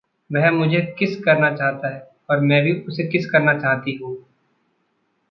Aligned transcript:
वह 0.29 0.51
मुझे 0.51 0.95
किस 0.99 1.15
करना 1.23 1.55
चाहता 1.55 1.93
है। 1.95 2.11
और 2.29 2.39
मैं 2.39 2.61
भी 2.63 2.73
उसे 2.81 3.03
किस 3.07 3.29
करना 3.29 3.53
चाहती 3.59 3.99
हूँ। 4.03 4.17